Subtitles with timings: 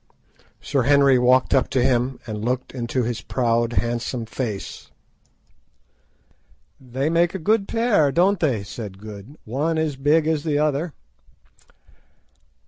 [0.59, 4.89] Sir Henry walked up to him and looked into his proud, handsome face.
[6.79, 10.93] "They make a good pair, don't they?" said Good; "one as big as the other."